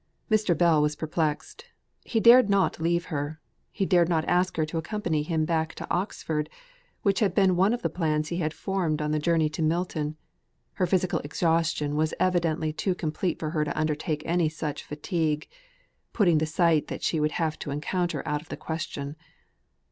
Mr. 0.31 0.57
Bell 0.57 0.81
was 0.81 0.95
perplexed. 0.95 1.65
He 2.03 2.19
dared 2.19 2.49
not 2.49 2.79
leave 2.79 3.05
her; 3.13 3.39
he 3.71 3.85
dared 3.85 4.09
not 4.09 4.25
ask 4.25 4.57
her 4.57 4.65
to 4.65 4.79
accompany 4.79 5.21
him 5.21 5.45
back 5.45 5.75
to 5.75 5.87
Oxford, 5.93 6.49
which 7.03 7.19
had 7.19 7.35
been 7.35 7.55
one 7.55 7.71
of 7.71 7.83
the 7.83 7.87
plans 7.91 8.29
he 8.29 8.37
had 8.37 8.51
formed 8.51 8.99
on 8.99 9.11
the 9.11 9.19
journey 9.19 9.47
to 9.49 9.61
Milton, 9.61 10.17
her 10.73 10.87
physical 10.87 11.19
exhaustion 11.19 11.95
was 11.95 12.15
evidently 12.19 12.73
too 12.73 12.95
complete 12.95 13.37
for 13.37 13.51
her 13.51 13.63
to 13.63 13.79
undertake 13.79 14.23
any 14.25 14.49
such 14.49 14.83
fatigue 14.83 15.47
putting 16.13 16.39
the 16.39 16.47
sight 16.47 16.87
that 16.87 17.03
she 17.03 17.19
would 17.19 17.33
have 17.33 17.59
to 17.59 17.69
encounter 17.69 18.23
out 18.27 18.41
of 18.41 18.49
the 18.49 18.57
question. 18.57 19.15